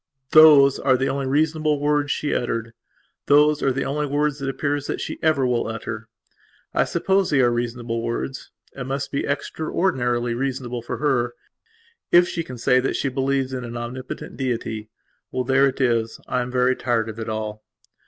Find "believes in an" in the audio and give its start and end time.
13.09-13.77